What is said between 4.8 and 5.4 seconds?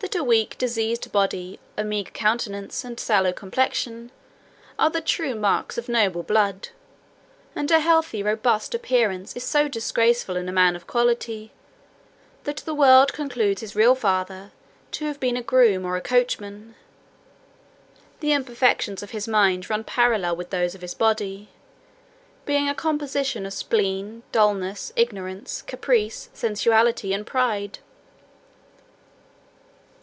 the true